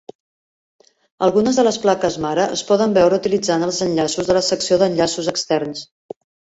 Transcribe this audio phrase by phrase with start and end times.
[1.27, 5.35] Algunes de les plaques mare es poden veure utilitzant els enllaços de la secció d'enllaços
[5.37, 5.89] externs.